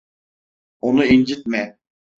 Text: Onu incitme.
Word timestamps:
Onu 0.81 1.05
incitme. 1.05 1.79